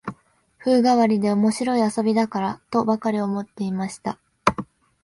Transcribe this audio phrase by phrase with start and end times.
[0.57, 4.17] 風変わりで面白い遊びだから、とばかり思っていました